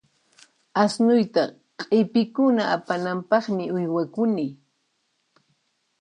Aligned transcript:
Asnuyta 0.81 1.43
q'ipikuna 1.79 2.63
apananpaqmi 2.75 3.65
uywakuni. 3.77 4.45